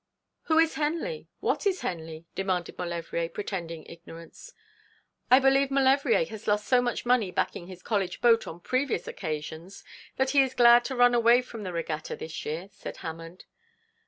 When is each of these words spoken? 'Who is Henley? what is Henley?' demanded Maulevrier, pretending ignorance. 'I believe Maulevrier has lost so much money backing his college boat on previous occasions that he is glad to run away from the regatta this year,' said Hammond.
'Who 0.45 0.57
is 0.57 0.73
Henley? 0.73 1.27
what 1.41 1.67
is 1.67 1.81
Henley?' 1.81 2.25
demanded 2.33 2.75
Maulevrier, 2.75 3.29
pretending 3.29 3.83
ignorance. 3.85 4.51
'I 5.29 5.37
believe 5.37 5.69
Maulevrier 5.69 6.25
has 6.25 6.47
lost 6.47 6.65
so 6.67 6.81
much 6.81 7.05
money 7.05 7.29
backing 7.29 7.67
his 7.67 7.83
college 7.83 8.19
boat 8.19 8.47
on 8.47 8.61
previous 8.61 9.07
occasions 9.07 9.83
that 10.17 10.31
he 10.31 10.41
is 10.41 10.55
glad 10.55 10.83
to 10.85 10.95
run 10.95 11.13
away 11.13 11.43
from 11.43 11.61
the 11.61 11.71
regatta 11.71 12.15
this 12.15 12.43
year,' 12.47 12.67
said 12.71 12.97
Hammond. 13.05 13.45